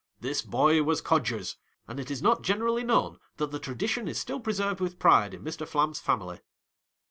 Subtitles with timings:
[0.19, 1.57] This boy was Codgers,
[1.87, 5.35] and it is not generally known that the tradi tion is still preserved with pride
[5.35, 5.67] in Mr.
[5.67, 6.39] Flam's family.